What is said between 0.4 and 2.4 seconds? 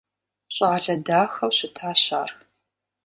ЩӀалэ дахэу щытащ ар.